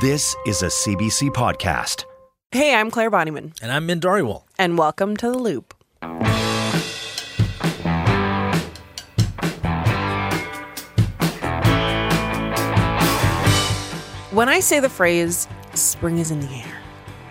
[0.00, 2.04] This is a CBC podcast.
[2.52, 4.44] Hey, I'm Clare Bonnyman, And I'm Min Dhariwal.
[4.58, 5.74] and welcome to The Loop.
[14.30, 16.76] When I say the phrase "spring is in the air,"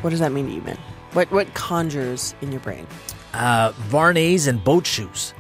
[0.02, 0.78] what does that mean to you, Min?
[1.14, 2.86] What what conjures in your brain?
[3.34, 5.34] Uh, Vuarnets and boat shoes.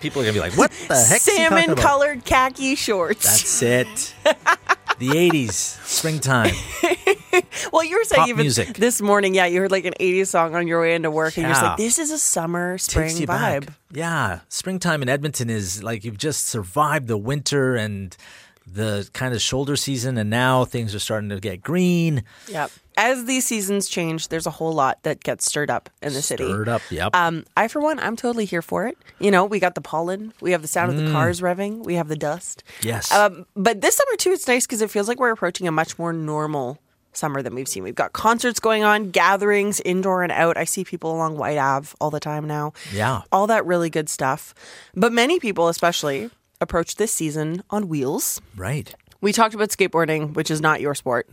[0.00, 3.24] People are gonna be like, "What the heck?" is he talking Salmon colored khaki shorts.
[3.24, 4.14] That's it.
[4.98, 5.52] the '80s,
[5.86, 6.54] springtime.
[7.72, 8.74] well, you were saying pop even music.
[8.76, 11.42] this morning, yeah, you heard like an '80s song on your way into work, and
[11.44, 11.68] you're just Yeah.
[11.70, 13.74] like, "This is a summer spring Takes you vibe." back.
[13.92, 18.16] Yeah, springtime in Edmonton is like you've just survived the winter and
[18.66, 22.70] the kind of shoulder season, and now things are starting to get green, Yep.
[22.98, 26.44] As these seasons change, there's a whole lot that gets stirred up in the city.
[26.46, 26.80] stirred up.
[26.90, 27.14] Yep.
[27.14, 28.96] Um, I, for one, I'm totally here for it.
[29.18, 31.96] You know, we got the pollen, we have the sound of the cars revving, we
[31.96, 32.64] have the dust.
[32.80, 33.12] yes.
[33.12, 35.98] Um, but this summer, too, it's nice because it feels like we're approaching a much
[35.98, 36.78] more normal
[37.12, 37.82] summer than we've seen.
[37.82, 40.56] We've got concerts going on, gatherings, indoor and out.
[40.56, 42.72] I see people along White Ave all the time now.
[42.94, 43.22] Yeah.
[43.30, 44.54] All that really good stuff.
[44.94, 48.40] But many people, especially, approach this season on wheels.
[48.56, 48.94] right.
[49.22, 51.26] We talked about skateboarding, which is not your sport.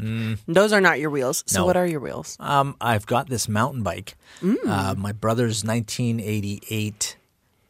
[0.48, 1.44] Those are not your wheels.
[1.46, 1.66] So, No.
[1.66, 2.38] what are your wheels?
[2.40, 4.16] Um, I've got this mountain bike.
[4.42, 4.56] Mm.
[4.66, 7.18] Uh, my brother's 1988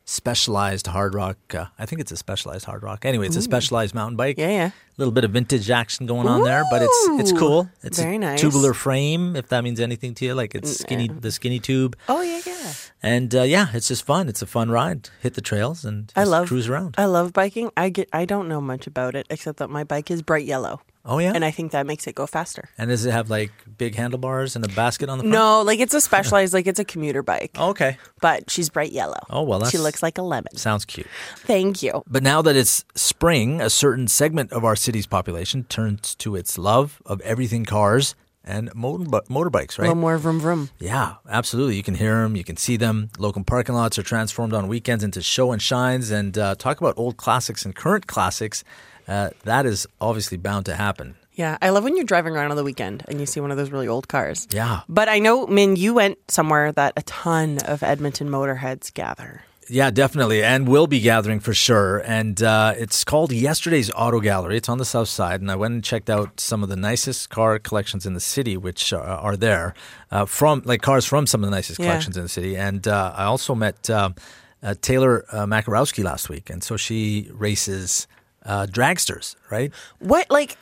[0.06, 1.38] specialized hard rock.
[1.54, 3.06] Uh, I think it's a specialized hard rock.
[3.06, 4.38] Anyway, it's a specialized mountain bike.
[4.38, 4.68] Yeah, yeah.
[4.68, 7.70] A little bit of vintage action going on there, but it's it's cool.
[7.82, 8.42] It's very a nice.
[8.42, 10.34] tubular frame, if that means anything to you.
[10.36, 12.74] Like it's skinny, the skinny tube, Oh, yeah, yeah.
[13.02, 14.30] and uh, yeah, it's just fun.
[14.30, 15.10] It's a fun ride.
[15.22, 16.96] Hit the trails and I love cruise around.
[16.98, 17.72] I love biking.
[17.76, 18.08] I get.
[18.14, 21.32] I don't know much about it except that my bike is bright yellow, oh yeah,
[21.36, 22.70] and I think that makes it go faster.
[22.78, 25.34] and does it have like big handlebars and a basket on the front?
[25.34, 27.98] No, like it's a specialized, like it's a commuter bike, Okay.
[28.22, 29.20] but she's bright yellow.
[29.30, 30.56] Oh well, that's she looks like a lemon.
[30.58, 31.08] sounds cute.
[31.38, 32.04] Thank you.
[32.08, 36.58] But now that it's spring, a certain segment of our city's population turns to its
[36.58, 38.16] love of everything cars
[38.46, 39.88] and motor- motorbikes, A right?
[39.88, 40.70] little more vroom vroom.
[40.78, 41.78] Yeah, absolutely.
[41.78, 43.10] You can hear them, you can see them.
[43.18, 46.12] Local parking lots are transformed on weekends into show and shines.
[46.12, 48.66] And uh, talk about old classics and current classics.
[49.08, 51.16] Uh, that is obviously bound to happen.
[51.34, 53.58] Yeah, I love when you're driving around on the weekend and you see one of
[53.58, 54.48] those really old cars.
[54.52, 54.82] Yeah.
[54.88, 59.42] But I know, Min, you went somewhere that a ton of Edmonton motorheads gather.
[59.70, 62.00] Yeah, definitely, and we'll be gathering for sure.
[62.06, 64.58] And uh, it's called Yesterday's Auto Gallery.
[64.58, 67.30] It's on the south side, and I went and checked out some of the nicest
[67.30, 69.74] car collections in the city, which uh, are there
[70.12, 71.86] uh, from like cars from some of the nicest Yeah.
[71.88, 72.58] collections in the city.
[72.58, 74.16] And uh, I also met um
[74.62, 78.06] uh, Taylor uh, Makarowski last week, and so she races
[78.46, 79.72] uh, dragsters, right?
[80.00, 80.58] What, like,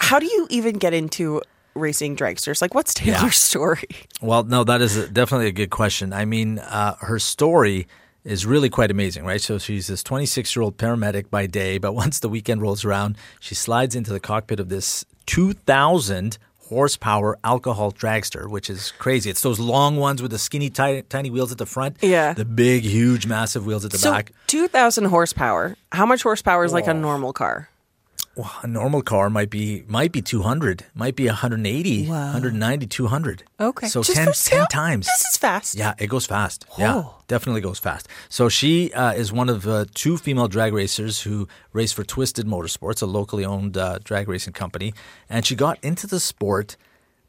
[0.00, 1.40] how do you even get into
[1.74, 2.60] racing dragsters?
[2.62, 3.28] Like, what's Taylor's Yeah.
[3.30, 3.82] story?
[4.22, 6.12] Well, no, that is a, definitely a good question.
[6.12, 7.86] I mean, uh, her story
[8.24, 9.40] is really quite amazing, right?
[9.40, 13.16] So she's this 26 year old paramedic by day, but once the weekend rolls around,
[13.40, 16.38] she slides into the cockpit of this 2,000
[16.68, 19.30] horsepower alcohol dragster, which is crazy.
[19.30, 22.32] It's those long ones with the skinny, tiny, tiny wheels at the front, Yeah.
[22.34, 24.32] the big, huge, massive wheels at the So, back.
[24.48, 25.76] 2,000 horsepower.
[25.92, 27.00] How much horsepower is like a oh.
[27.00, 27.68] normal car?
[28.36, 33.42] Well, a normal car might be might be 200, might be 180, 190, 200.
[33.58, 33.86] Okay.
[33.88, 35.06] so Just 10, for 10 times.
[35.06, 35.74] This is fast.
[35.74, 36.66] Yeah, it goes fast.
[36.78, 38.08] Yeah, definitely goes fast.
[38.28, 42.46] So she uh, is one of uh, two female drag racers who race for Twisted
[42.46, 44.92] Motorsports, a locally owned uh, drag racing company,
[45.30, 46.76] and she got into the sport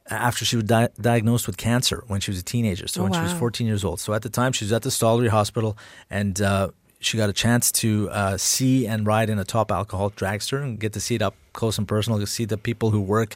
[0.10, 2.88] after she was di- diagnosed with cancer when she was a teenager.
[2.88, 4.00] So Oh, when she was 14 years old.
[4.02, 5.78] So at the time, she was at the Stollery Hospital,
[6.10, 6.70] and uh,
[7.00, 10.80] she got a chance to uh, see and ride in a top alcohol dragster and
[10.80, 12.20] get to see it up close and personal.
[12.20, 13.36] To see the people who work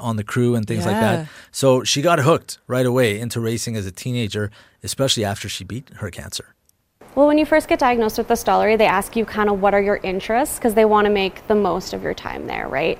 [0.00, 1.28] on the crew and things like that.
[1.52, 4.50] So she got hooked right away into racing as a teenager,
[4.82, 6.54] especially after she beat her cancer.
[7.14, 9.72] Well, when you first get diagnosed with the Stollery, they ask you kind of what
[9.72, 12.98] are your interests because they want to make the most of your time there, right?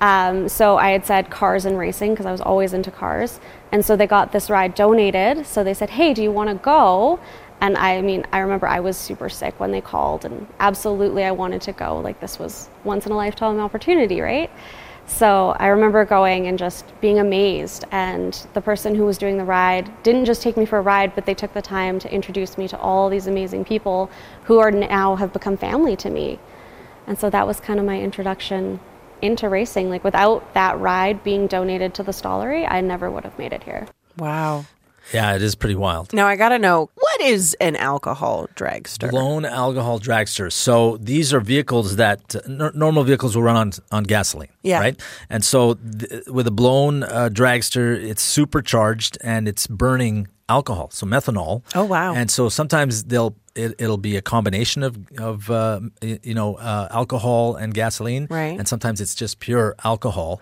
[0.00, 3.40] Um, so I had said cars and racing because I was always into cars.
[3.72, 5.44] And so they got this ride donated.
[5.46, 7.20] So they said, hey, do you want to go?
[7.60, 11.32] And I mean, I remember I was super sick when they called, and absolutely I
[11.32, 11.98] wanted to go.
[11.98, 14.50] Like, this was once in a lifetime opportunity, right?
[15.08, 17.84] So I remember going and just being amazed.
[17.90, 21.14] And the person who was doing the ride didn't just take me for a ride,
[21.14, 24.10] but they took the time to introduce me to all these amazing people
[24.44, 26.38] who are now have become family to me.
[27.06, 28.80] And so that was kind of my introduction
[29.22, 29.88] into racing.
[29.88, 33.62] Like without that ride being donated to the Stollery, I never would have made it
[33.62, 33.88] here.
[34.18, 34.66] Wow.
[35.12, 36.12] Yeah, it is pretty wild.
[36.12, 39.10] Now I got to know what is an alcohol dragster?
[39.10, 40.52] Blown alcohol dragsters.
[40.52, 44.50] So these are vehicles that n- normal vehicles will run on on gasoline.
[44.62, 44.80] Yeah.
[44.80, 45.00] Right.
[45.30, 51.06] And so th- with a blown uh, dragster, it's supercharged and it's burning alcohol, so
[51.06, 51.62] methanol.
[51.74, 52.14] Oh, wow.
[52.14, 56.88] And so sometimes they'll it, it'll be a combination of of uh, you know uh,
[56.90, 58.26] alcohol and gasoline.
[58.30, 58.58] Right.
[58.58, 60.40] And sometimes it's just pure alcohol.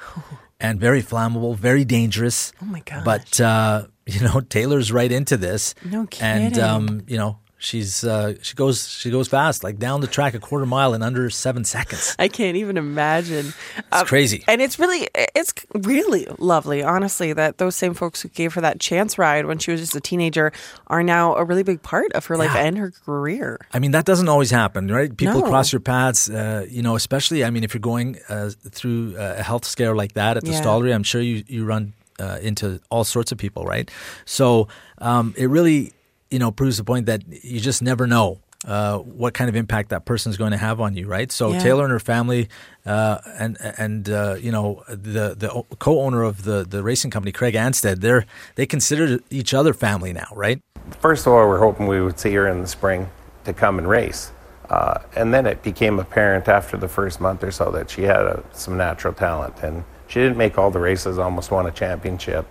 [0.58, 2.50] And very flammable, very dangerous.
[2.62, 3.04] Oh, my gosh.
[3.04, 5.74] But uh, you know, Taylor's right into this.
[5.84, 6.60] No And kidding.
[6.62, 10.38] um, you know, she's uh, she goes she goes fast, like down the track a
[10.38, 12.14] quarter mile in under seven seconds.
[12.18, 13.52] I can't even imagine.
[13.92, 14.44] It's crazy.
[14.46, 18.78] and it's really, it's really lovely, honestly, that those same folks who gave her that
[18.78, 20.52] chance ride when she was just a teenager
[20.86, 22.60] are now a really big part of her life Yeah.
[22.66, 23.58] and her career.
[23.72, 25.14] I mean, that doesn't always happen, right?
[25.16, 25.48] People No.
[25.48, 29.42] cross your paths, uh, you know, especially, I mean, if you're going uh, through a
[29.42, 30.60] health scare like that at the Yeah.
[30.62, 33.90] Stollery, I'm sure you, you run uh, into all sorts of people, right?
[34.24, 34.68] So
[34.98, 35.92] um, it really,
[36.30, 38.40] you know, proves the point that you just never know.
[38.66, 41.30] Uh, what kind of impact that person is going to have on you, right?
[41.30, 41.58] So Yeah.
[41.60, 42.48] Taylor and her family,
[42.84, 47.54] uh, and and uh, you know the the co-owner of the the racing company, Craig
[47.54, 48.26] Anstead, they're
[48.56, 50.58] they consider each other family now, right?
[50.98, 53.08] First of all, we're hoping we would see her in the spring
[53.44, 54.32] to come and race.
[54.68, 58.22] Uh, and then it became apparent after the first month or so that she had
[58.26, 59.62] uh some natural talent.
[59.62, 62.46] And she didn't make all the races, almost won a championship.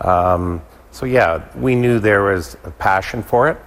[0.00, 3.58] Um, so, yeah, we knew there was a passion for it.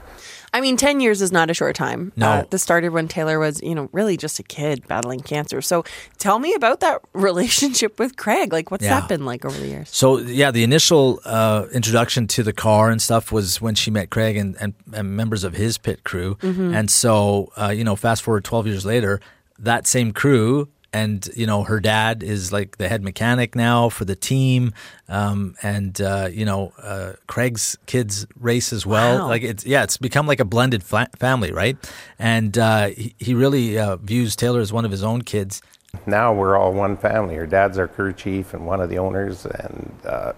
[0.54, 2.14] I mean, 10 years is not a short time.
[2.16, 2.30] No.
[2.32, 5.62] Uh, this started when Taylor was, you know, really just a kid battling cancer.
[5.62, 5.84] So
[6.18, 8.54] tell me about that relationship with Craig.
[8.54, 9.02] Like, what's Yeah.
[9.02, 9.90] that been like over the years?
[9.90, 14.10] So yeah, the initial uh, introduction to the car and stuff was when she met
[14.10, 16.38] Craig and, and, and members of his pit crew.
[16.42, 19.20] And so uh, you know, fast forward twelve years later,
[19.60, 24.06] that same crew and you know her dad is like the head mechanic now for
[24.06, 24.74] the team,
[25.10, 29.20] um, and uh, you know uh, Craig's kids race as well.
[29.20, 29.28] Wow.
[29.28, 31.78] Like it's yeah, it's become like a blended fa- family, right?
[32.20, 35.62] And uh, he, he really uh, views Taylor as one of his own kids.
[36.06, 37.36] Now we're all one family.
[37.36, 40.34] Her dad's our crew chief and one of the owners, and uh,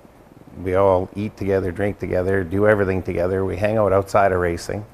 [0.63, 3.45] we all eat together, drink together, do everything together.
[3.45, 4.85] We hang out outside of racing.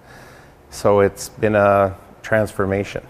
[0.69, 3.05] So it's been a transformation.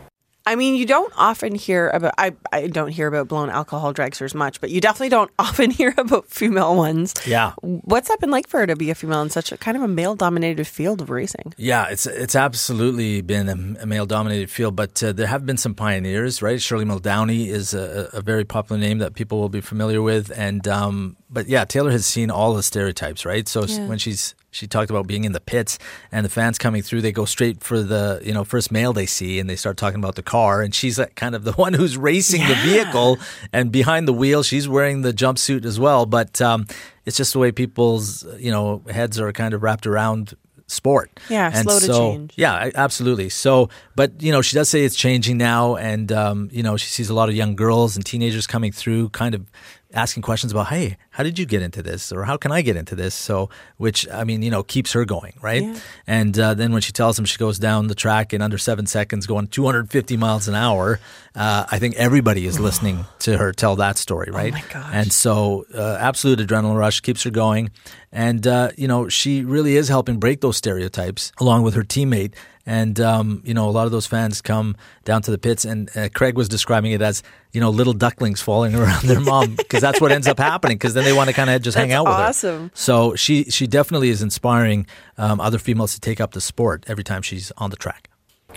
[0.47, 4.35] I mean, you don't often hear about, I, I don't hear about blown alcohol dragsters
[4.35, 7.13] much, but you definitely don't often hear about female ones.
[7.25, 7.53] Yeah.
[7.61, 9.81] What's that been like for her to be a female in such a kind of
[9.83, 11.53] a male dominated field of racing?
[11.57, 15.73] Yeah, it's it's absolutely been a, a male-dominated field, but uh, there have been some
[15.73, 16.61] pioneers, right?
[16.61, 20.67] Shirley Muldowney is a, a very popular name that people will be familiar with, and
[20.67, 23.47] um, but yeah, Taylor has seen all the stereotypes, right?
[23.47, 23.87] So Yeah.
[23.87, 25.77] when she's she talked about being in the pits
[26.11, 29.05] and the fans coming through, they go straight for the you know first male they
[29.05, 31.73] see, and they start talking about the car, and she's like kind of the one
[31.73, 33.17] who's racing the vehicle,
[33.51, 36.41] and behind the wheel, she's wearing the jumpsuit as well, but.
[36.41, 36.65] Um,
[37.05, 40.35] it's just the way people's you know heads are kind of wrapped around
[40.67, 41.19] sport.
[41.29, 42.33] Yeah, and slow to change.
[42.35, 43.29] Yeah, absolutely.
[43.29, 46.87] So, but you know, she does say it's changing now, and um, you know, she
[46.87, 49.45] sees a lot of young girls and teenagers coming through, kind of
[49.95, 52.75] asking questions about, "Hey, how did you get into this?" or "How can I get
[52.75, 55.63] into this?" So, which I mean, you know, keeps her going, right?
[55.63, 55.79] Yeah.
[56.05, 58.85] And uh, then when she tells them she goes down the track in under seven
[58.85, 60.99] seconds, going 250 miles an hour,
[61.35, 64.53] uh, I think everybody is listening to her tell that story, right?
[64.53, 64.91] Oh my gosh.
[64.93, 67.71] And so, uh, absolute adrenaline rush keeps her going.
[68.11, 72.33] And, uh, you know, she really is helping break those stereotypes along with her teammate.
[72.65, 75.89] And, um, you know, a lot of those fans come down to the pits, and
[75.95, 77.21] uh, Craig was describing it as,
[77.53, 80.95] you know, little ducklings falling around their mom because that's what ends up happening because
[80.95, 82.23] then they want to kind of just hang That's out with her.
[82.23, 82.71] awesome.
[82.73, 87.03] So she, she definitely is inspiring um, other females to take up the sport every
[87.03, 88.09] time she's on the track.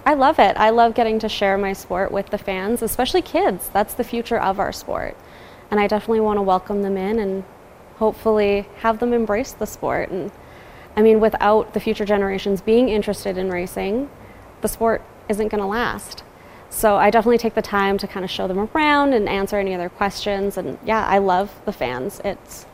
[0.07, 0.57] I love it.
[0.57, 3.69] I love getting to share my sport with the fans, especially kids.
[3.73, 5.17] That's the future of our sport.
[5.71, 7.45] And I definitely want to welcome them in and
[7.97, 10.09] hopefully have them embrace the sport.
[10.11, 10.31] And
[10.99, 14.11] I mean, without the future generations being interested in racing,
[14.63, 16.25] the sport isn't going to last.
[16.71, 19.75] So I definitely take the time to kind of show them around and answer any
[19.75, 20.57] other questions.
[20.59, 22.21] And yeah, I love the fans.
[22.25, 22.67] It's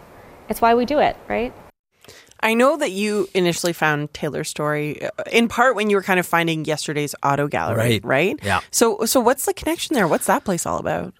[0.49, 1.53] it's why we do it, right?
[2.41, 6.19] I know that you initially found Taylor's story uh, in part when you were kind
[6.21, 8.05] of finding yesterday's auto gallery, Right.
[8.05, 8.39] right?
[8.43, 8.61] Yeah.
[8.71, 10.09] So, so what's the connection there?
[10.09, 11.15] What's that place all about?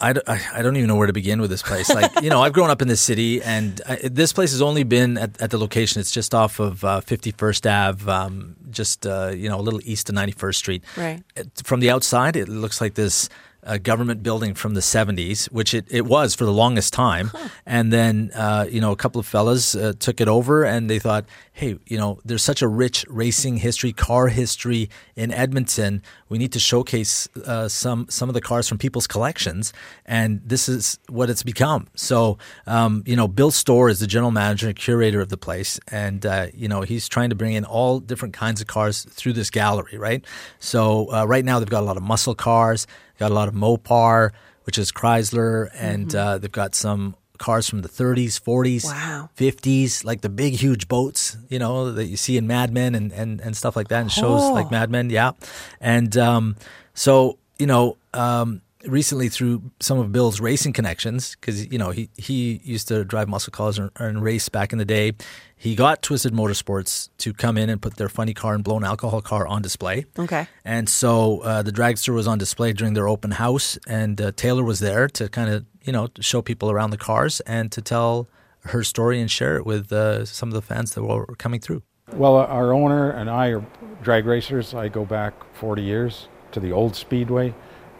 [0.00, 0.14] I,
[0.56, 1.88] I- don't even know where to begin with this place.
[1.88, 4.82] Like, you know, I've grown up in this city, and I, this place has only
[4.82, 6.00] been at, at the location.
[6.00, 10.08] It's just off of uh, 51st Ave, um, just, uh, you know, a little east
[10.08, 10.84] of 91st Street.
[10.96, 11.22] Right.
[11.64, 13.28] From the outside, it looks like this
[13.64, 17.30] a government building from the 70s, which it, it was for the longest time.
[17.66, 20.98] And then, uh, you know, a couple of fellas uh, took it over and they
[20.98, 26.02] thought, hey, you know, there's such a rich racing history, car history in Edmonton.
[26.28, 29.72] We need to showcase uh, some some of the cars from people's collections.
[30.04, 31.86] And this is what it's become.
[31.94, 35.78] So, um, you know, Bill Storr is the general manager and curator of the place.
[35.90, 39.34] And, uh, you know, he's trying to bring in all different kinds of cars through
[39.34, 40.24] this gallery, right?
[40.58, 42.86] So, uh, right now they've got a lot of muscle cars.
[43.18, 44.30] Got a lot of Mopar,
[44.64, 46.16] which is Chrysler, and Mm-hmm.
[46.18, 49.28] uh, they've got some cars from the 30s, 40s, Wow.
[49.36, 53.12] 50s, like the big, huge boats, you know, that you see in Mad Men and,
[53.12, 54.52] and, and stuff like that, and shows Oh.
[54.52, 55.32] like Mad Men, yeah.
[55.80, 56.56] And um,
[56.94, 62.10] so, you know, um, recently through some of Bill's racing connections, because, you know, he,
[62.16, 65.12] he used to drive muscle cars and, and race back in the day,
[65.56, 69.22] he got Twisted Motorsports to come in and put their funny car and blown alcohol
[69.22, 70.04] car on display.
[70.18, 70.46] Okay.
[70.64, 74.64] And so uh, the dragster was on display during their open house, and uh, Taylor
[74.64, 77.80] was there to kind of, you know, to show people around the cars and to
[77.80, 78.28] tell
[78.66, 81.82] her story and share it with uh, some of the fans that were coming through.
[82.12, 83.64] Well, our owner and I are
[84.02, 84.74] drag racers.
[84.74, 87.54] I go back 40 years to the old Speedway.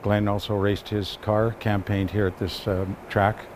[0.05, 3.47] Glenn also raced his car, campaigned here at this um, track,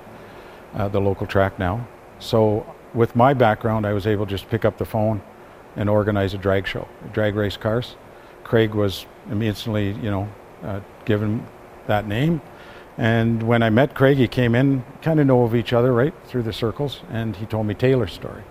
[0.75, 1.87] uh, the local track now.
[2.19, 5.23] So, with my background, I was able to just pick up the phone
[5.77, 7.95] and organize a drag show, drag race cars.
[8.43, 10.29] Craig was instantly, you know,
[10.65, 11.47] uh, given
[11.87, 12.41] that name.
[12.97, 16.15] And when I met Craig, he came in, kind of know of each other, right,
[16.25, 18.43] through the circles, and he told me Taylor's story.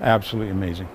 [0.00, 0.88] Absolutely amazing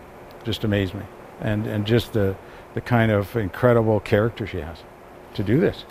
[0.47, 1.03] just amazed me,
[1.41, 2.35] and and just the
[2.73, 4.77] the kind of incredible character she has
[5.33, 5.85] to do this.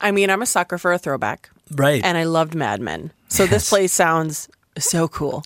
[0.00, 2.02] I mean, I'm a sucker for a throwback, Right.
[2.04, 3.12] and I loved Mad Men.
[3.28, 5.44] So this place sounds so cool.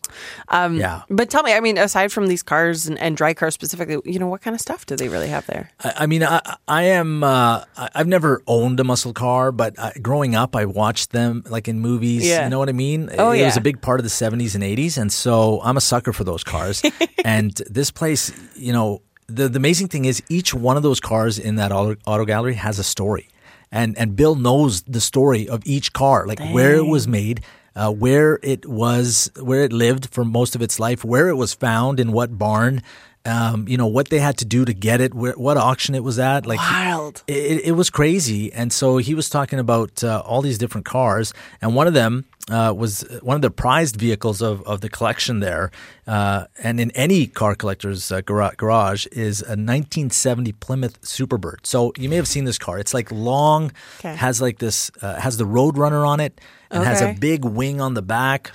[0.48, 1.02] Um, yeah.
[1.10, 4.18] But tell me, I mean, aside from these cars and, and dry cars specifically, you
[4.18, 5.70] know, what kind of stuff do they really have there?
[5.84, 7.22] I, I mean, I, I am.
[7.22, 11.44] Uh, I- I've never owned a muscle car, but uh, growing up, I watched them
[11.48, 12.26] like in movies.
[12.26, 12.44] Yeah.
[12.44, 13.10] You know what I mean?
[13.18, 15.80] Oh, it was a big part of the '70s and '80s, and so I'm a
[15.82, 16.82] sucker for those cars.
[17.24, 21.38] and this place, you know, the the amazing thing is each one of those cars
[21.38, 23.28] in that auto, auto gallery has a story,
[23.70, 27.42] and and Bill knows the story of each car, like where it was made.
[27.76, 31.54] Uh, where it was, where it lived for most of its life, where it was
[31.54, 32.82] found, in what barn,
[33.25, 36.02] um, you know, what they had to do to get it, where, what auction it
[36.02, 36.44] was at.
[36.44, 37.22] Like, Wild.
[37.28, 38.52] it, it was crazy.
[38.52, 41.32] And so he was talking about uh, all these different cars,
[41.62, 45.40] and one of them uh, was one of the prized vehicles of, of the collection
[45.40, 45.70] there.
[46.06, 51.66] Uh, and in any car collector's uh, gara- garage is a 1970 Plymouth Superbird.
[51.66, 52.78] So you may have seen this car.
[52.78, 54.14] It's like long, Okay.
[54.16, 56.40] has like this, uh, has the Roadrunner on it,
[56.70, 58.50] and has a big wing on the back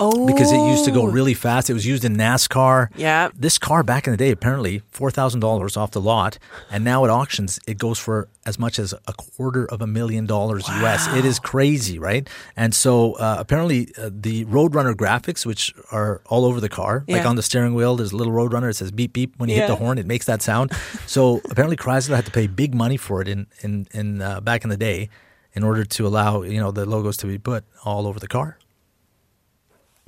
[0.00, 1.68] Oh, because it used to go really fast.
[1.68, 2.88] It was used in NASCAR.
[2.96, 3.30] Yeah.
[3.34, 6.38] This car back in the day, apparently four thousand dollars off the lot,
[6.70, 10.24] and now at auctions it goes for as much as a quarter of a million
[10.26, 11.06] dollars US.
[11.16, 12.28] It is crazy, right?
[12.56, 17.26] And so uh, apparently uh, the Roadrunner graphics, which are all over the car, like
[17.26, 18.70] on the steering wheel, there's a little Roadrunner.
[18.70, 20.72] It says beep beep when you hit the horn, it makes that sound.
[21.06, 24.62] so apparently Chrysler had to pay big money for it in in in uh, back
[24.62, 25.08] in the day,
[25.54, 28.58] in order to allow you know the logos to be put all over the car.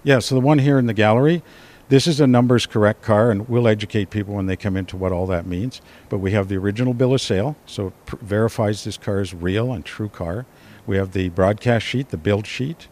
[0.02, 1.42] Yeah, so the one here in the gallery,
[1.90, 5.12] this is a numbers correct car, and we'll educate people when they come into what
[5.12, 5.82] all that means.
[6.08, 9.34] But we have the original bill of sale, so it pr- verifies this car is
[9.34, 10.46] real and true car.
[10.86, 12.88] We have the broadcast sheet, the build sheet.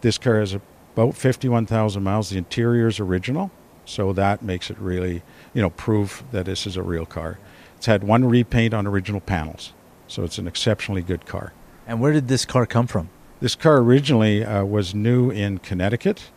[0.00, 2.30] This car has about 51,000 miles.
[2.30, 3.52] The interior is original,
[3.84, 5.22] so that makes it really,
[5.54, 7.38] you know, proof that this is a real car.
[7.76, 9.74] It's had one repaint on original panels,
[10.08, 11.52] so it's an exceptionally good car.
[11.86, 13.10] And where did this car come from?
[13.40, 16.30] This car originally uh, was new in Connecticut.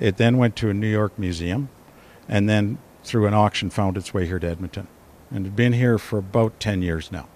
[0.00, 1.68] It then went to a New York museum,
[2.28, 4.88] and then through an auction found its way here to Edmonton,
[5.30, 7.28] and it's been here for about ten years now.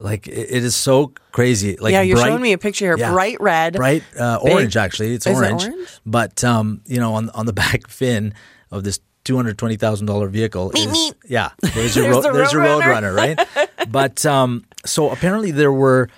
[0.00, 1.76] Like it, it is so crazy.
[1.76, 2.98] Like yeah, you're bright, showing me a picture here.
[2.98, 3.74] yeah, Bright red.
[3.74, 4.76] bright uh, big- orange.
[4.76, 5.64] Actually, it's Is it orange.
[5.64, 5.88] orange?
[6.06, 8.34] But um, you know, on on the back fin
[8.70, 11.50] of this two hundred twenty thousand dollar vehicle is yeah.
[11.74, 13.12] There's your There's road, the there's your Roadrunner.
[13.14, 13.16] Roadrunner,
[13.66, 13.68] right?
[13.90, 16.08] but um, so apparently there were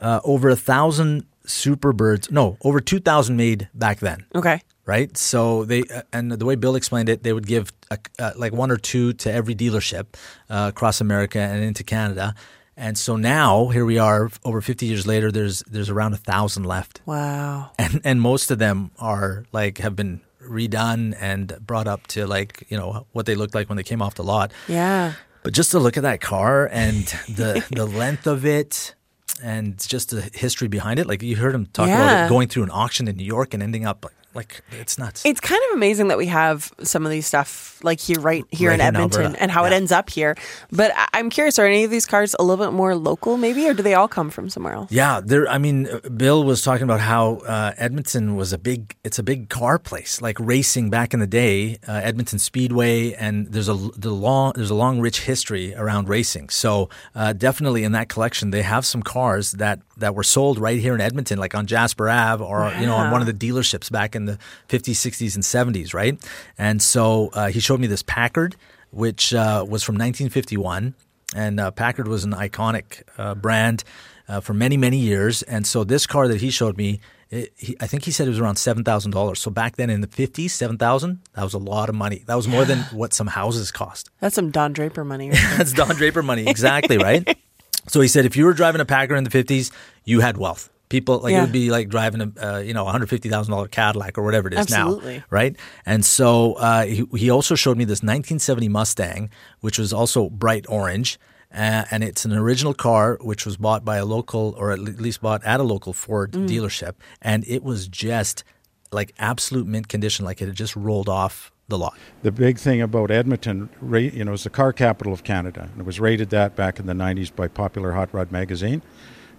[0.00, 2.30] uh, over a thousand Superbirds.
[2.32, 4.60] No, over two thousand made back then Okay.
[4.94, 5.16] Right?
[5.16, 8.52] So they uh, and the way Bill explained it, they would give a, uh, like
[8.52, 10.06] one or two to every dealership
[10.50, 12.34] uh, across America and into Canada.
[12.76, 15.30] And so now here we are, over 50 years later.
[15.30, 17.70] There's there's around a thousand left, Wow.
[17.78, 22.52] and and most of them are like have been redone and brought up to like
[22.70, 24.52] you know what they looked like when they came off the lot.
[24.68, 25.12] Yeah.
[25.42, 27.04] But just to look at that car and
[27.38, 28.94] the the length of it
[29.42, 32.64] and just the history behind it, like you heard him talk about it going through
[32.64, 35.24] an auction in New York and ending up like like it's nuts.
[35.24, 38.70] It's kind of amazing that we have some of these stuff like here, right here
[38.70, 39.42] Right in in Edmonton, Alberta.
[39.42, 40.36] and how it ends up here.
[40.70, 43.74] But I'm curious: are any of these cars a little bit more local, maybe, or
[43.74, 44.92] do they all come from somewhere else?
[44.92, 45.48] Yeah, there.
[45.48, 48.96] I mean, uh, Bill was talking about how uh, Edmonton was a big.
[49.04, 51.78] It's a big car place, like racing back in the day.
[51.88, 56.48] Uh, Edmonton Speedway, and there's a the long there's a long rich history around racing.
[56.50, 60.78] So uh, definitely in that collection, they have some cars that that were sold right
[60.78, 63.90] here in Edmonton, like on Jasper Ave, or you know, on one of the dealerships
[63.90, 64.38] back in the
[64.68, 66.18] 50s, 60s, and 70s, right?
[66.58, 68.56] And so uh, he showed me this Packard,
[68.90, 70.94] which uh, was from 1951
[71.34, 73.84] and uh, Packard was an iconic uh, brand
[74.28, 75.42] uh, for many many years.
[75.42, 78.30] And so this car that he showed me, it, he, I think he said it
[78.30, 79.40] was around seven thousand dollars.
[79.40, 82.24] So back then in the fifties, seven thousand that was a lot of money.
[82.26, 84.10] That was more than what some houses cost.
[84.20, 85.30] That's some Don Draper money.
[85.56, 87.36] That's Don Draper money, exactly right.
[87.90, 89.70] So he said if you were driving a Packard in the fifties,
[90.04, 90.70] you had wealth.
[90.88, 93.52] People like it would be like driving a uh, you know one hundred fifty thousand
[93.52, 95.18] dollar Cadillac or whatever it is Absolutely.
[95.18, 95.56] now, right?
[95.86, 99.30] And so uh, he, he also showed me this 1970 Mustang,
[99.60, 101.18] which was also bright orange,
[101.54, 105.20] uh, and it's an original car which was bought by a local or at least
[105.20, 106.48] bought at a local Ford Mm.
[106.48, 108.42] dealership, and it was just
[108.90, 111.96] like absolute mint condition, like it had just rolled off the lot.
[112.22, 115.68] The big thing about Edmonton, ra- you know, is the car capital of Canada.
[115.72, 118.82] And it was rated that back in the 90s by Popular Hot Rod magazine.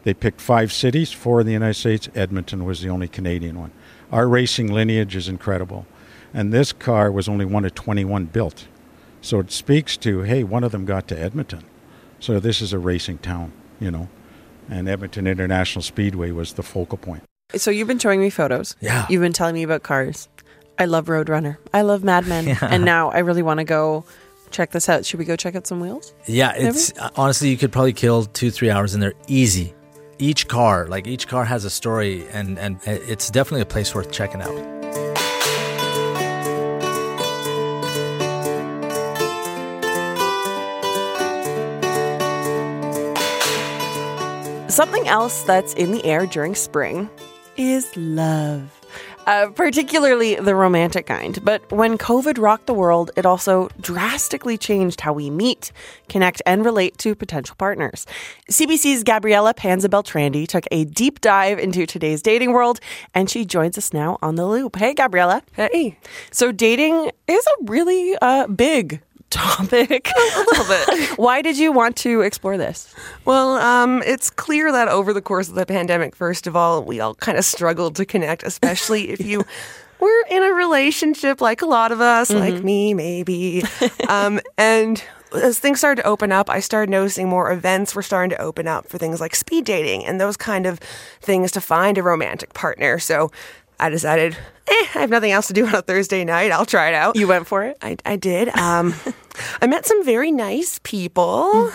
[0.03, 2.09] They picked five cities, four in the United States.
[2.15, 3.71] Edmonton was the only Canadian one.
[4.11, 5.85] Our racing lineage is incredible.
[6.33, 8.67] And this car was only one of 21 built.
[9.21, 11.63] So it speaks to, hey, one of them got to Edmonton.
[12.19, 14.09] So this is a racing town, you know.
[14.69, 17.23] And Edmonton International Speedway was the focal point.
[17.55, 18.75] so you've been showing me photos.
[18.79, 19.05] Yeah.
[19.09, 20.29] You've been telling me about cars.
[20.81, 21.57] I love Roadrunner.
[21.71, 22.57] I love Mad Men.
[22.63, 24.03] And now I really want to go
[24.49, 25.05] check this out.
[25.05, 26.11] Should we go check out some wheels?
[26.25, 29.75] Yeah, it's uh, honestly you could probably kill two three hours in there easy.
[30.17, 34.11] Each car, like each car, has a story, and and it's definitely a place worth
[34.11, 34.57] checking out.
[44.67, 47.07] Something else that's in the air during spring
[47.55, 48.80] is love.
[49.27, 51.43] Uh, particularly the romantic kind.
[51.45, 55.71] But when COVID rocked the world, it also drastically changed how we meet,
[56.09, 58.07] connect, and relate to potential partners.
[58.49, 62.79] CBC's Gabriela Panza-Beltrandi took a deep dive into today's dating world,
[63.13, 64.75] and she joins us now on the loop.
[64.75, 65.43] Hey, Gabriela.
[65.53, 65.97] Hey.
[66.31, 69.01] So, dating is a really uh, big
[69.31, 70.11] topic.
[70.35, 71.09] A little bit.
[71.17, 72.93] Why did you want to explore this?
[73.25, 76.99] Well, um, it's clear that over the course of the pandemic, first of all, we
[76.99, 79.43] all kind of struggled to connect, especially if you
[79.99, 83.63] were in a relationship like a lot of us, like me, maybe.
[84.07, 88.31] um, and as things started to open up, I started noticing more events were starting
[88.31, 90.79] to open up for things like speed dating and those kind of
[91.21, 92.99] things to find a romantic partner.
[92.99, 93.31] So
[93.81, 96.51] I decided, eh, I have nothing else to do on a Thursday night.
[96.51, 97.15] I'll try it out.
[97.15, 97.77] You went for it?
[97.81, 98.47] I, I did.
[98.57, 98.93] Um,
[99.61, 101.71] I met some very nice people.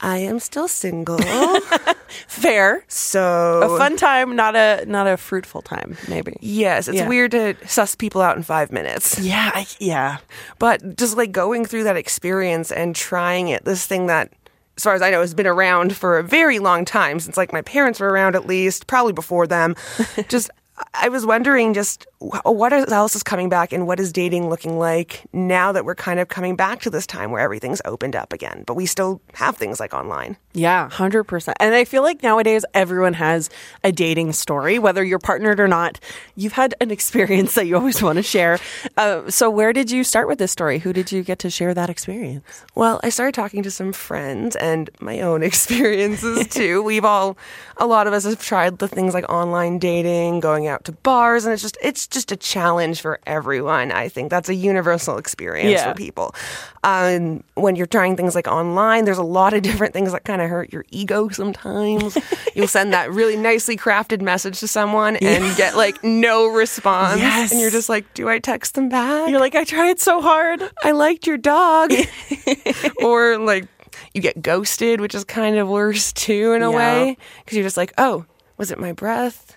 [0.00, 1.18] I am still single,
[2.28, 2.84] Fair.
[2.86, 6.36] so a fun time, not a not a fruitful time, maybe.
[6.40, 7.08] Yes, it's Yeah.
[7.08, 10.18] weird to suss people out in five minutes, Yeah, I, yeah.
[10.60, 14.32] but just like going through that experience and trying it, this thing that,
[14.76, 17.52] as far as I know, has been around for a very long time since like
[17.52, 19.74] my parents were around at least, probably before them.
[20.28, 20.48] just
[20.94, 25.24] I was wondering just what else is coming back and what is dating looking like
[25.32, 28.64] now that we're kind of coming back to this time where everything's opened up again,
[28.66, 30.36] but we still have things like online.
[30.52, 31.52] Yeah, 100%.
[31.60, 33.48] And I feel like nowadays everyone has
[33.84, 36.00] a dating story, whether you're partnered or not.
[36.34, 38.58] You've had an experience that you always want to share.
[38.96, 40.80] Uh, so, where did you start with this story?
[40.80, 42.64] Who did you get to share that experience?
[42.74, 46.82] Well, I started talking to some friends and my own experiences too.
[46.82, 47.38] We've all,
[47.76, 51.44] a lot of us have tried the things like online dating, going out to bars,
[51.44, 53.92] and it's just, it's just a challenge for everyone.
[53.92, 55.88] I think that's a universal experience Yeah.
[55.90, 56.34] for people.
[56.82, 60.40] Um, when you're trying things like online, there's a lot of different things that kind
[60.40, 62.16] of hurt your ego sometimes.
[62.54, 67.20] You'll send that really nicely crafted message to someone and get like no response.
[67.20, 67.50] Yes.
[67.52, 69.28] And you're just like, do I text them back?
[69.28, 70.62] You're like, I tried so hard.
[70.82, 71.92] I liked your dog.
[73.02, 73.66] or like
[74.14, 76.76] you get ghosted, which is kind of worse too in a Yeah.
[76.76, 78.24] way because you're just like, oh,
[78.56, 79.56] was it my breath?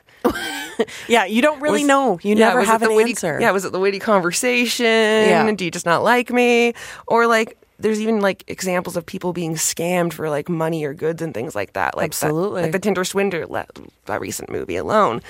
[1.07, 2.19] Yeah, you don't really Was- know.
[2.21, 3.37] You yeah, never have the an witty, answer.
[3.39, 4.85] Yeah, was it the witty conversation?
[4.85, 5.51] Yeah.
[5.51, 6.73] Do you just not like me?
[7.07, 11.21] Or like there's even like examples of people being scammed for like money or goods
[11.21, 11.95] and things like that.
[11.97, 12.63] Like that- Absolutely.
[12.63, 13.65] like the Tinder Swindler, le-
[14.05, 15.21] that recent movie alone.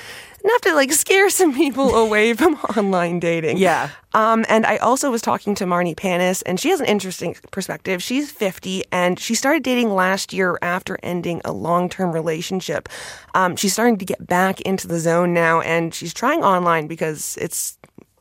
[0.43, 3.57] Enough to like scare some people away from online dating.
[3.57, 3.89] Yeah.
[4.13, 8.01] Um, and I also was talking to Marnie Panis, and she has an interesting perspective.
[8.01, 12.89] She's 50, and she started dating last year after ending a long term relationship.
[13.35, 17.37] Um, she's starting to get back into the zone now, and she's trying online because
[17.39, 17.77] it's,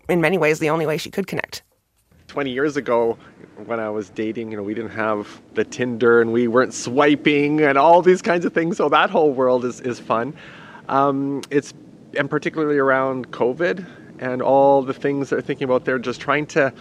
[0.08, 1.62] in many ways, the only way she could connect.
[2.30, 3.18] 20 years ago
[3.66, 7.60] when I was dating, you know, we didn't have the Tinder and we weren't swiping
[7.60, 8.76] and all these kinds of things.
[8.76, 10.32] So that whole world is, is fun.
[10.88, 11.74] Um, it's,
[12.16, 13.84] and particularly around COVID
[14.20, 16.72] and all the things they're thinking about there, just trying to,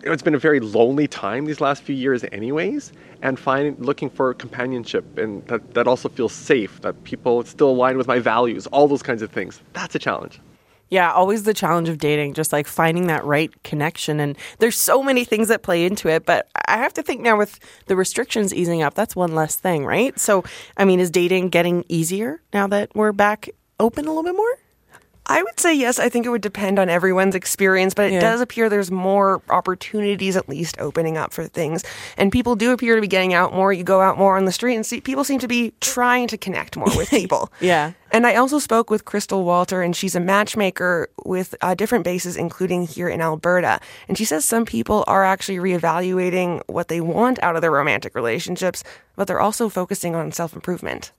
[0.00, 3.76] you know, it's been a very lonely time these last few years anyways, and finding,
[3.76, 8.18] looking for companionship and that, that also feels safe, that people still align with my
[8.18, 9.60] values, all those kinds of things.
[9.74, 10.40] That's a challenge.
[10.92, 14.20] Yeah, always the challenge of dating, just like finding that right connection.
[14.20, 16.26] And there's so many things that play into it.
[16.26, 19.86] But I have to think now with the restrictions easing up, that's one less thing,
[19.86, 20.18] right?
[20.20, 20.44] So,
[20.76, 23.48] I mean, is dating getting easier now that we're back
[23.80, 24.58] open a little bit more?
[25.32, 25.98] I would say yes.
[25.98, 28.20] I think it would depend on everyone's experience, but it Yeah.
[28.20, 31.82] does appear there's more opportunities at least opening up for things.
[32.18, 33.72] And people do appear to be getting out more.
[33.72, 36.36] You go out more on the street and see people seem to be trying to
[36.36, 37.50] connect more with people.
[37.60, 37.92] Yeah.
[38.10, 42.36] And I also spoke with Crystal Walter, and she's a matchmaker with uh, different bases,
[42.36, 43.80] including here in Alberta.
[44.08, 48.14] And she says some people are actually reevaluating what they want out of their romantic
[48.14, 48.84] relationships,
[49.16, 51.10] but they're also focusing on self improvement.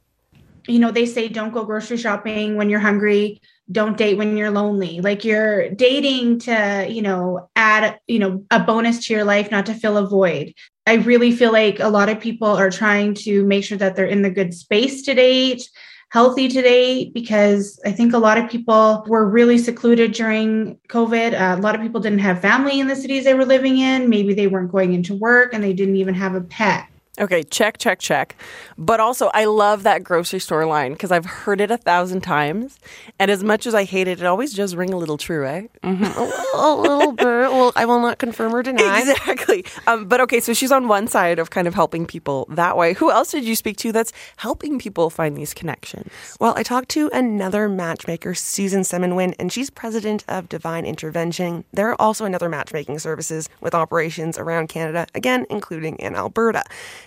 [0.67, 4.51] You know, they say don't go grocery shopping when you're hungry, don't date when you're
[4.51, 5.01] lonely.
[5.01, 9.65] Like you're dating to, you know, add, you know, a bonus to your life, not
[9.67, 10.53] to fill a void.
[10.85, 14.05] I really feel like a lot of people are trying to make sure that they're
[14.05, 15.69] in the good space to date,
[16.09, 21.33] healthy to date, because I think a lot of people were really secluded during COVID.
[21.33, 24.09] Uh, a lot of people didn't have family in the cities they were living in.
[24.09, 26.87] Maybe they weren't going into work and they didn't even have a pet.
[27.19, 28.35] Okay, check, check, check.
[28.75, 32.79] But also, I love that grocery store line because I've heard it a thousand times.
[33.19, 35.67] And as much as I hate it, it always does ring a little true, eh?
[35.83, 37.25] a little bit.
[37.25, 39.01] Well, I will not confirm or deny.
[39.01, 39.63] Exactly.
[39.85, 42.93] Um, but okay, so she's on one side of kind of helping people that way.
[42.93, 46.11] Who else did you speak to that's helping people find these connections?
[46.39, 51.63] Well, I talked to another matchmaker, Susan Semenwin, and she's president of Divine Intervention.
[51.73, 56.63] They're also another matchmaking services with operations around Canada, again, including in Alberta.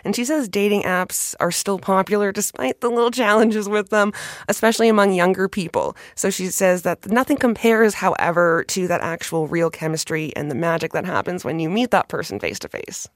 [0.06, 4.12] And she says dating apps are still popular despite the little challenges with them,
[4.48, 5.96] especially among younger people.
[6.14, 10.92] So she says that nothing compares, however, to that actual real chemistry and the magic
[10.92, 13.08] that happens when you meet that person face to face.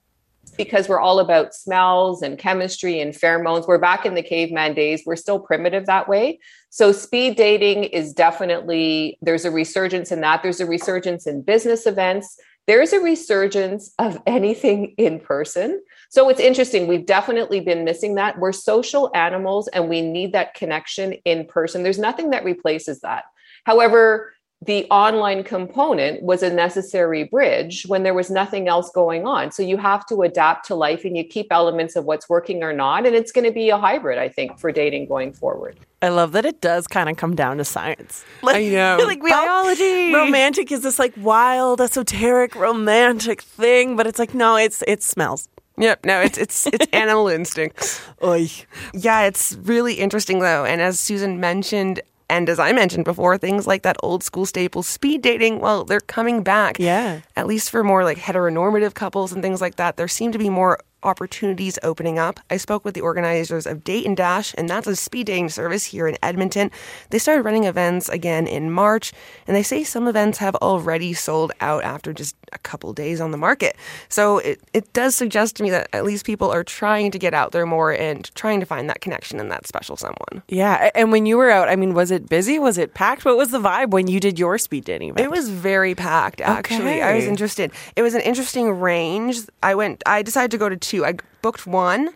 [0.56, 3.66] because we're all about smells and chemistry and pheromones.
[3.66, 5.02] We're back in the caveman days.
[5.06, 6.38] We're still primitive that way.
[6.70, 10.42] So speed dating is definitely there's a resurgence in that.
[10.42, 12.38] There's a resurgence in business events.
[12.66, 15.82] There's a resurgence of anything in person.
[16.10, 16.88] So it's interesting.
[16.88, 18.38] We've definitely been missing that.
[18.38, 21.84] We're social animals and we need that connection in person.
[21.84, 23.24] There's nothing that replaces that.
[23.64, 29.52] However, the online component was a necessary bridge when there was nothing else going on.
[29.52, 32.72] So you have to adapt to life and you keep elements of what's working or
[32.72, 33.06] not.
[33.06, 35.78] And it's going to be a hybrid, I think, for dating going forward.
[36.02, 38.24] I love that it does kind of come down to science.
[38.42, 38.98] Like, I know.
[39.06, 40.12] like we all- Biology.
[40.12, 45.48] romantic is this like wild, esoteric, romantic thing, but it's like no, it's it smells.
[45.80, 48.00] Yep, no, it's it's it's animal instincts.
[48.22, 48.48] Oy.
[48.92, 50.64] Yeah, it's really interesting though.
[50.64, 54.82] And as Susan mentioned, and as I mentioned before, things like that old school staple
[54.82, 56.78] speed dating, well, they're coming back.
[56.78, 57.20] Yeah.
[57.34, 59.96] At least for more like heteronormative couples and things like that.
[59.96, 62.40] There seem to be more opportunities opening up.
[62.50, 65.84] I spoke with the organizers of Date and Dash, and that's a speed dating service
[65.84, 66.70] here in Edmonton.
[67.10, 69.12] They started running events again in March,
[69.46, 73.30] and they say some events have already sold out after just a couple days on
[73.30, 73.76] the market.
[74.08, 77.34] So it, it does suggest to me that at least people are trying to get
[77.34, 80.42] out there more and trying to find that connection and that special someone.
[80.48, 82.58] Yeah, and when you were out, I mean, was it busy?
[82.58, 83.24] Was it packed?
[83.24, 85.24] What was the vibe when you did your speed dating event?
[85.24, 87.02] It was very packed, actually.
[87.02, 87.72] I was interested.
[87.96, 89.40] It was an interesting range.
[89.62, 90.02] I went.
[90.06, 91.04] I decided to go to two.
[91.04, 92.10] I booked one,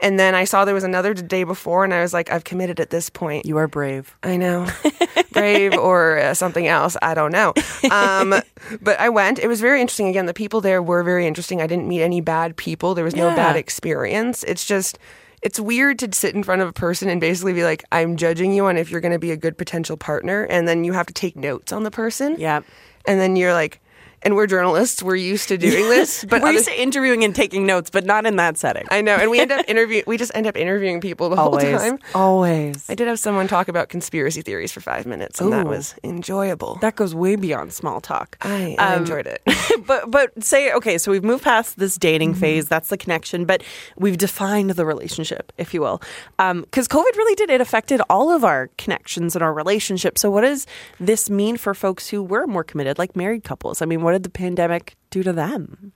[0.00, 2.44] and then I saw there was another the day before, and I was like, I've
[2.44, 3.46] committed at this point.
[3.46, 4.16] You are brave.
[4.22, 4.66] I know,
[5.32, 6.96] brave or uh, something else.
[7.02, 7.52] I don't know.
[7.90, 8.34] Um,
[8.80, 9.38] but I went.
[9.38, 10.08] It was very interesting.
[10.08, 11.60] Again, the people there were very interesting.
[11.60, 12.94] I didn't meet any bad people.
[12.94, 13.36] There was no Yeah.
[13.36, 14.44] bad experience.
[14.44, 14.98] It's just.
[15.40, 18.52] It's weird to sit in front of a person and basically be like, I'm judging
[18.52, 20.42] you on if you're going to be a good potential partner.
[20.42, 22.34] And then you have to take notes on the person.
[22.40, 22.62] Yeah.
[23.06, 23.80] And then you're like,
[24.22, 25.02] and we're journalists.
[25.02, 28.04] We're used to doing this, but We're other- used to interviewing and taking notes, but
[28.04, 28.84] not in that setting.
[28.90, 30.02] I know, and we end up interview.
[30.06, 31.98] We just end up interviewing people the always, whole time.
[32.14, 32.84] always.
[32.88, 36.76] I did have someone talk about conspiracy theories for five minutes, and that was enjoyable.
[36.80, 38.36] That goes way beyond small talk.
[38.42, 39.42] I, I Um, enjoyed it.
[39.86, 42.40] but but say okay, so we've moved past this dating Mm-hmm.
[42.40, 42.68] phase.
[42.68, 43.62] That's the connection, but
[43.96, 46.02] we've defined the relationship, if you will,
[46.36, 50.20] because COVID really did it affected all of our connections and our relationships.
[50.20, 50.66] So what does
[51.00, 53.80] this mean for folks who were more committed, like married couples?
[53.82, 55.92] I mean, what did the pandemic do to them?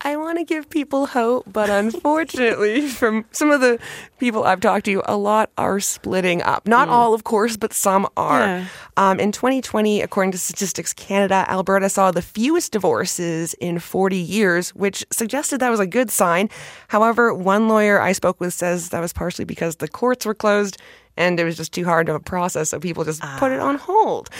[0.00, 3.78] I want to give people hope, but unfortunately, from some of the
[4.18, 6.66] people I've talked to, a lot are splitting up.
[6.66, 8.40] Not all, of course, but some are.
[8.40, 8.66] Yeah.
[8.96, 14.70] Um, in 2020, according to Statistics Canada, Alberta saw the fewest divorces in 40 years,
[14.74, 16.50] which suggested that was a good sign.
[16.88, 20.78] However, one lawyer I spoke with says that was partially because the courts were closed
[21.16, 23.76] and it was just too hard of a process, so people just put it on
[23.76, 24.30] hold.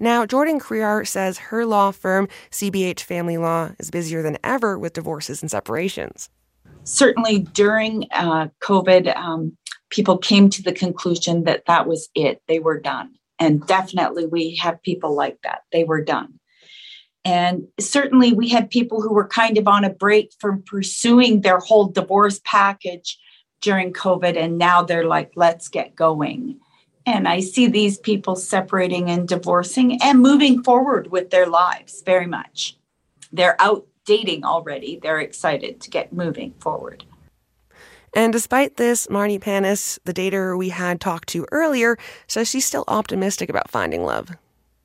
[0.00, 4.92] Now, Jordan Crear says her law firm, CBH Family Law, is busier than ever with
[4.92, 6.30] divorces and separations.
[6.84, 9.56] certainly during uh, COVID, um,
[9.90, 12.42] people came to the conclusion that that was it.
[12.48, 13.14] They were done.
[13.38, 15.62] And definitely we have people like that.
[15.72, 16.40] They were done.
[17.24, 21.58] And certainly we had people who were kind of on a break from pursuing their
[21.58, 23.18] whole divorce package
[23.60, 24.36] during COVID.
[24.36, 26.58] And now they're like, let's get going.
[27.08, 32.26] And I see these people separating and divorcing and moving forward with their lives very
[32.26, 32.76] much.
[33.32, 34.98] They're out dating already.
[35.02, 37.04] They're excited to get moving forward.
[38.12, 42.84] And despite this, Marnie Panis, the dater we had talked to earlier, says she's still
[42.88, 44.36] optimistic about finding love.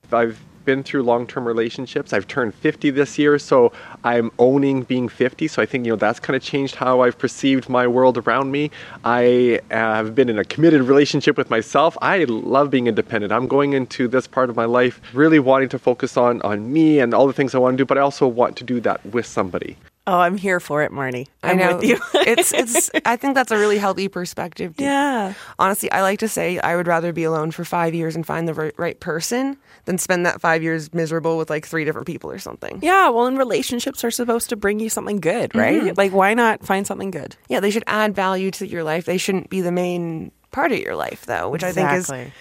[0.10, 2.14] I've been through long-term relationships.
[2.14, 3.72] I've turned 50 this year, so
[4.04, 5.48] I'm owning being 50.
[5.48, 8.52] So I think you know that's kind of changed how I've perceived my world around
[8.52, 8.72] me.
[9.04, 11.98] I uh, have been in a committed relationship with myself.
[12.02, 13.32] I love being independent.
[13.32, 17.00] I'm going into this part of my life really wanting to focus on on me
[17.00, 19.06] and all the things I want to do, but I also want to do that
[19.06, 19.78] with somebody.
[20.06, 21.28] Oh, I'm here for it, Marnie.
[21.44, 21.76] I'm I know.
[21.78, 21.98] with you.
[22.14, 24.76] it's it's I think that's a really healthy perspective.
[24.76, 25.34] to- yeah.
[25.58, 28.46] Honestly, I like to say I would rather be alone for five years and find
[28.48, 32.30] the right, right person than spend that five years miserable with like three different people
[32.30, 32.80] or something.
[32.82, 35.82] Yeah, well, and relationships are supposed to bring you something good, right?
[35.82, 35.98] Mhm.
[35.98, 37.38] Like, why not find something good?
[37.48, 39.06] Yeah, they should add value to your life.
[39.06, 42.34] They shouldn't be the main part of your life, though, which I think is Exactly.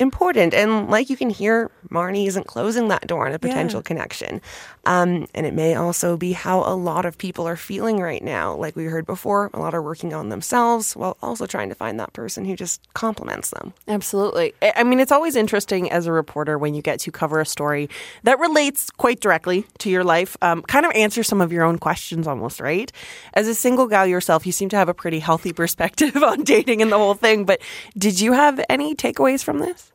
[0.00, 0.54] Important.
[0.54, 3.82] And like you can hear, Marnie isn't closing that door on a potential Yeah.
[3.88, 4.40] connection.
[4.86, 8.54] Um, and it may also be how a lot of people are feeling right now.
[8.54, 12.00] Like we heard before, a lot are working on themselves while also trying to find
[12.00, 13.74] that person who just complements them.
[13.86, 14.54] Absolutely.
[14.62, 17.44] I I mean, it's always interesting as a reporter when you get to cover a
[17.46, 17.88] story
[18.22, 21.78] that relates quite directly to your life, um, kind of answer some of your own
[21.78, 22.90] questions almost, right?
[23.34, 26.80] As a single gal yourself, you seem to have a pretty healthy perspective on dating
[26.80, 27.44] and the whole thing.
[27.44, 27.60] But
[27.98, 29.89] did you have any takeaways from this?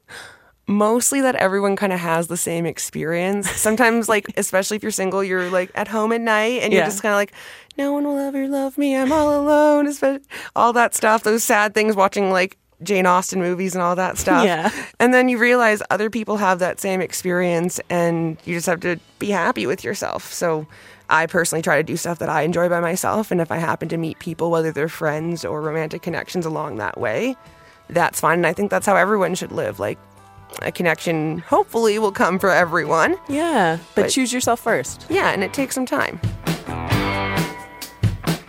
[0.68, 3.50] Mostly that everyone kind of has the same experience.
[3.56, 7.02] Sometimes, like, especially if you're single, you're like at home at night and you're just
[7.04, 7.34] kind of like,
[7.78, 8.96] no one will ever love me.
[8.96, 9.88] I'm all alone.
[9.88, 14.18] Especially all that stuff, those sad things, watching like Jane Austen movies and all that
[14.18, 14.46] stuff.
[14.46, 14.72] Yeah.
[15.00, 19.00] And then you realize other people have that same experience and you just have to
[19.20, 20.34] be happy with yourself.
[20.34, 20.68] So
[21.10, 23.32] I personally try to do stuff that I enjoy by myself.
[23.32, 27.00] And if I happen to meet people, whether they're friends or romantic connections along that
[27.00, 27.36] way,
[27.90, 28.40] that's fine.
[28.40, 29.80] And I think that's how everyone should live.
[29.80, 29.98] Like,
[30.62, 33.18] a connection hopefully will come for everyone.
[33.28, 35.06] Yeah, but, But- choose yourself first.
[35.10, 36.20] Yeah, and it takes some time.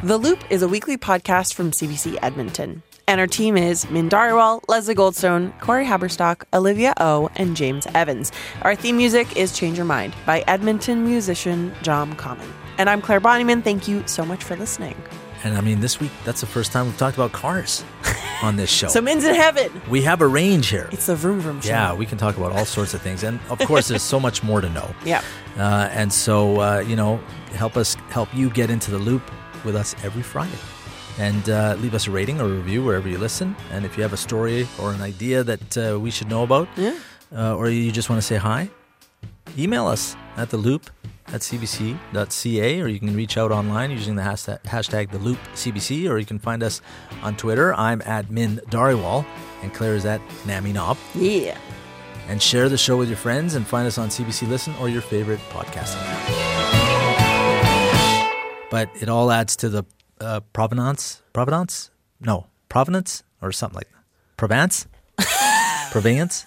[0.02, 2.82] The Loop is a weekly podcast from CBC Edmonton.
[3.08, 8.30] And our team is Min Dhariwal, Leslie Goldstone, Corey Haberstock, Olivia O, and James Evans.
[8.62, 12.46] Our theme music is Change Your Mind by Edmonton musician John Common.
[12.78, 13.62] And I'm Clare Bonnyman.
[13.64, 14.96] Thank you so much for listening.
[15.46, 17.84] And I mean, this week, that's the first time we've talked about cars
[18.42, 18.88] on this show.
[18.88, 19.70] So Min's in heaven.
[19.88, 20.88] we have a range here.
[20.90, 21.68] It's the Vroom Vroom show.
[21.68, 23.22] Yeah, we can talk about all sorts of things.
[23.22, 24.92] And of course, there's so much more to know.
[25.04, 25.22] Yeah.
[25.56, 27.18] Uh, and so, uh, you know,
[27.54, 29.22] help us help you get into the loop
[29.64, 30.58] with us every Friday.
[31.18, 33.54] And uh, leave us a rating or a review wherever you listen.
[33.72, 36.68] And if you have a story or an idea that uh, we should know about,
[36.76, 36.98] Yeah.
[37.34, 38.68] uh, or you just want to say hi,
[39.56, 40.90] email us at the loop
[41.28, 46.08] at cbc.ca, or you can reach out online using the hashtag, hashtag the loop CBC,
[46.08, 46.80] or you can find us
[47.22, 47.74] on Twitter.
[47.74, 49.24] I'm at Min Dhariwal,
[49.62, 51.58] and Clare is at Nami Knob Yeah.
[52.28, 55.02] and share the show with your friends and find us on CBC Listen or your
[55.02, 56.22] favorite podcasting app.
[58.70, 59.84] But it all adds to the
[60.20, 61.90] uh, provenance, provenance?
[62.20, 64.02] No, provenance or something like that.
[64.36, 64.86] Provence?
[65.92, 66.46] Provence?